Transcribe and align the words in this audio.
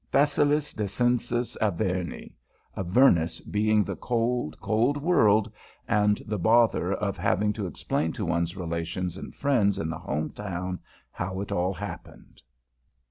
Facilis 0.11 0.73
descensus 0.73 1.55
Averni: 1.61 2.33
Avernus 2.75 3.39
being 3.39 3.83
the 3.83 3.95
cold, 3.95 4.59
cold 4.59 4.97
world, 4.99 5.51
and 5.87 6.23
the 6.25 6.39
bother 6.39 6.91
of 6.91 7.17
having 7.17 7.53
to 7.53 7.67
explain 7.67 8.11
to 8.13 8.25
one's 8.25 8.57
relations 8.57 9.15
and 9.15 9.35
friends 9.35 9.77
in 9.77 9.91
the 9.91 9.99
home 9.99 10.31
town 10.31 10.79
how 11.11 11.39
it 11.39 11.51
all 11.51 11.75
happened. 11.75 12.41